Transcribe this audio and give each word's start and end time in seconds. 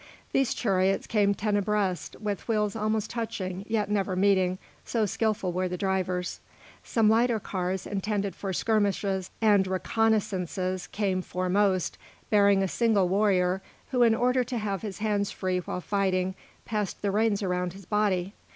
These 0.31 0.55
chariots 0.55 1.05
came 1.05 1.35
ten 1.35 1.55
abreast, 1.55 2.15
with 2.19 2.47
wheels 2.47 2.75
almost 2.75 3.11
touching 3.11 3.63
yet 3.67 3.87
never 3.87 4.15
meeting, 4.15 4.57
so 4.83 5.05
skilful 5.05 5.51
were 5.53 5.67
the 5.69 5.77
drivers. 5.77 6.39
Some 6.83 7.07
lighter 7.07 7.39
cars, 7.39 7.85
intended 7.85 8.35
for 8.35 8.51
skirmishes 8.51 9.29
and 9.43 9.67
reconnaissances 9.67 10.87
came 10.91 11.21
foremost, 11.21 11.99
bearing 12.31 12.63
a 12.63 12.67
single 12.67 13.07
warrior, 13.09 13.61
who 13.91 14.01
in 14.01 14.15
order 14.15 14.43
to 14.43 14.57
have 14.57 14.81
his 14.81 14.97
hands 14.97 15.29
free 15.29 15.59
while 15.59 15.81
fighting, 15.81 16.33
passed 16.65 17.03
the 17.03 17.11
reins 17.11 17.43
around 17.43 17.73
his 17.73 17.85
body. 17.85 18.33